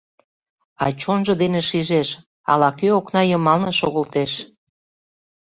А 0.83 0.85
чонжо 1.01 1.33
дене 1.41 1.61
шижеш: 1.69 2.09
ала-кӧ 2.51 2.87
окна 2.99 3.21
йымалне 3.27 3.71
шогылтеш. 3.79 4.31